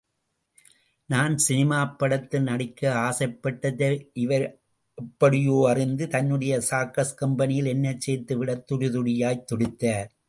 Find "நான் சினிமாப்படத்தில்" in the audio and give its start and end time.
1.05-2.41